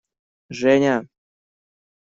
Женя! 0.59 0.95